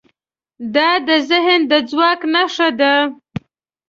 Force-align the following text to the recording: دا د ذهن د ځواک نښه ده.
دا 0.75 0.89
د 1.07 1.09
ذهن 1.29 1.59
د 1.71 1.73
ځواک 1.89 2.21
نښه 2.33 2.69
ده. 2.79 2.93